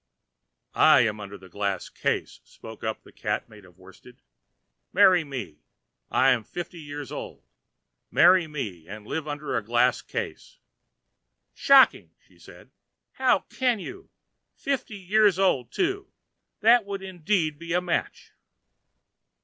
"I 0.73 1.01
am 1.01 1.19
under 1.19 1.35
a 1.35 1.47
glass 1.47 1.87
case," 1.87 2.39
spoke 2.43 2.83
up 2.83 3.03
the 3.03 3.11
Cat 3.11 3.47
made 3.47 3.65
of 3.65 3.77
worsted. 3.77 4.19
"Marry 4.91 5.23
me. 5.23 5.59
I 6.09 6.31
am 6.31 6.43
fifty 6.43 6.79
years 6.79 7.11
old. 7.11 7.45
Marry 8.09 8.47
me, 8.47 8.87
and 8.87 9.05
live 9.05 9.27
under 9.27 9.55
a 9.55 9.63
glass 9.63 10.01
case." 10.01 10.57
"Shocking!" 11.53 12.15
said 12.39 12.71
she. 12.71 12.73
"How 13.23 13.41
can 13.51 13.77
you? 13.77 14.09
Fifty 14.55 14.97
years 14.97 15.37
old, 15.37 15.71
too! 15.71 16.11
That 16.61 16.83
would 16.85 17.03
indeed 17.03 17.59
be 17.59 17.73
a 17.73 17.79
match!" 17.79 18.31